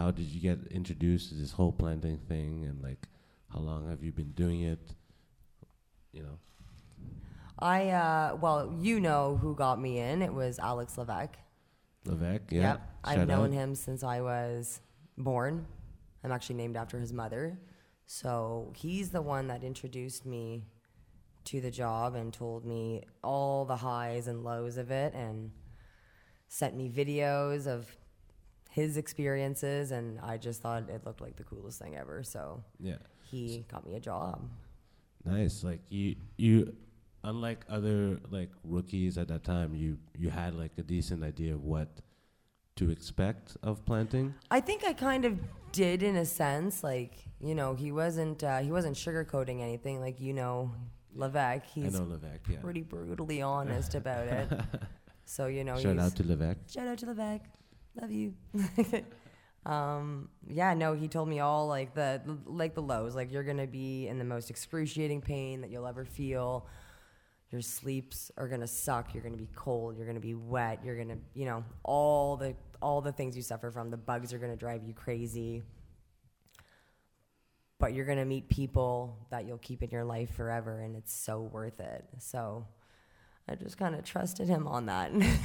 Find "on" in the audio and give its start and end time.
84.68-84.86